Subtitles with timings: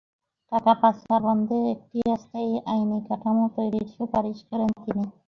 [0.51, 5.03] টাকা পাচার বন্ধে একটি স্থায়ী আইনি কাঠামো তৈরির সুপারিশ করেন তিনি।